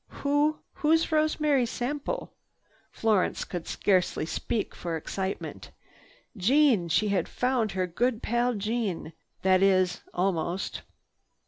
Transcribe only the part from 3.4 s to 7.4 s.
could scarcely speak for excitement. Jeanne! She had